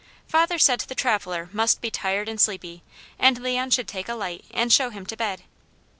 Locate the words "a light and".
4.09-4.73